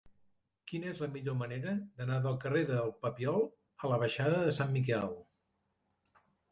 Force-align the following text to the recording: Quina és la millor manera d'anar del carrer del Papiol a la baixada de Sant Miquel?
Quina 0.71 0.87
és 0.91 1.01
la 1.03 1.09
millor 1.17 1.35
manera 1.41 1.75
d'anar 2.01 2.17
del 2.25 2.39
carrer 2.45 2.65
del 2.73 2.91
Papiol 3.05 3.47
a 3.85 3.95
la 3.95 4.03
baixada 4.07 4.45
de 4.49 4.59
Sant 4.61 4.77
Miquel? 4.81 5.19